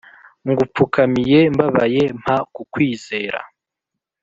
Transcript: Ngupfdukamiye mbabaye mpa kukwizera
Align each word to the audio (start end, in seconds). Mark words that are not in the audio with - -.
Ngupfdukamiye 0.49 1.39
mbabaye 1.53 2.03
mpa 2.21 2.35
kukwizera 2.53 3.39